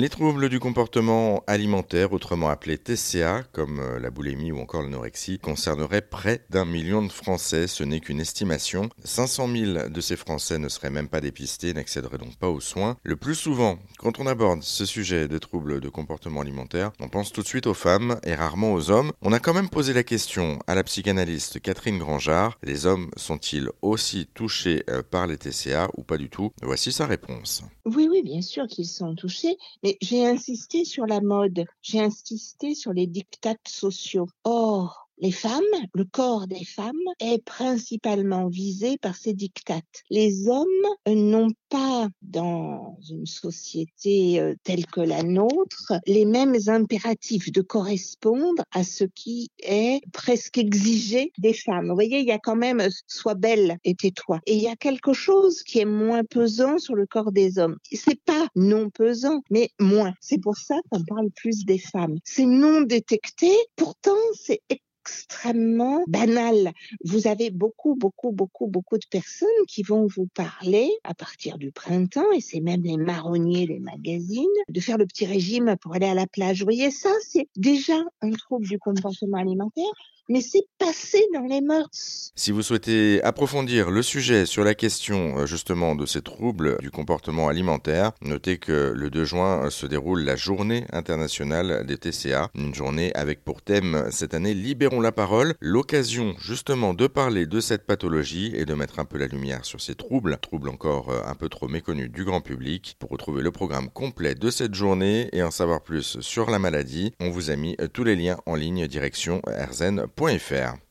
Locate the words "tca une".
91.96-92.74